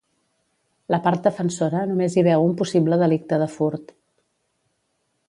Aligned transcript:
La 0.93 0.99
part 1.07 1.27
defensora 1.27 1.83
només 1.91 2.17
hi 2.21 2.25
veu 2.29 2.45
un 2.47 2.57
possible 2.63 3.01
delicte 3.05 3.39
de 3.45 3.49
furt. 3.59 3.93